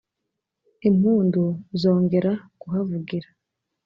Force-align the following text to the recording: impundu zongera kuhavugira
impundu 0.89 1.43
zongera 1.81 2.31
kuhavugira 2.59 3.27